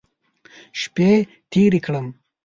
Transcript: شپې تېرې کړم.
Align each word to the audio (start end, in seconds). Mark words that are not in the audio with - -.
شپې 0.81 1.09
تېرې 1.51 1.79
کړم. 1.85 2.07